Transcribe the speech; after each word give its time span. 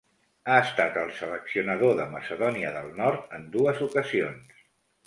Ha 0.53 0.55
estat 0.61 0.95
el 1.01 1.11
seleccionador 1.17 1.93
de 2.01 2.09
Macedònia 2.17 2.73
del 2.81 2.91
Nord 3.05 3.39
en 3.39 3.49
dues 3.59 3.89
ocasions. 3.91 4.65